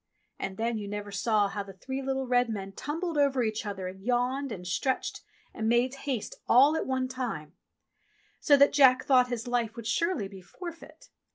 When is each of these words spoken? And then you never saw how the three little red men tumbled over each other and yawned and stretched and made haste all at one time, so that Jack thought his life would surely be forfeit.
And 0.39 0.57
then 0.57 0.79
you 0.79 0.87
never 0.87 1.11
saw 1.11 1.47
how 1.47 1.61
the 1.61 1.73
three 1.73 2.01
little 2.01 2.25
red 2.25 2.49
men 2.49 2.71
tumbled 2.71 3.19
over 3.19 3.43
each 3.43 3.67
other 3.67 3.87
and 3.87 4.01
yawned 4.01 4.51
and 4.51 4.65
stretched 4.65 5.21
and 5.53 5.69
made 5.69 5.93
haste 5.93 6.33
all 6.49 6.75
at 6.75 6.87
one 6.87 7.07
time, 7.07 7.53
so 8.39 8.57
that 8.57 8.73
Jack 8.73 9.05
thought 9.05 9.27
his 9.27 9.45
life 9.47 9.75
would 9.75 9.85
surely 9.85 10.27
be 10.27 10.41
forfeit. 10.41 11.09